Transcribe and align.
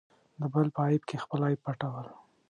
د 0.39 0.41
بل 0.53 0.67
په 0.75 0.81
عیب 0.87 1.01
کې 1.09 1.21
خپل 1.23 1.39
عیب 1.47 1.59
پټول. 1.65 2.07